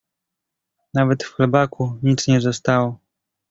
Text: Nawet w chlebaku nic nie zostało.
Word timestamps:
Nawet 0.93 1.23
w 1.23 1.31
chlebaku 1.33 1.97
nic 2.03 2.27
nie 2.27 2.41
zostało. 2.41 2.99